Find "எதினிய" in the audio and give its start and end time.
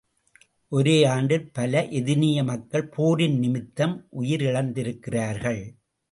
1.89-2.43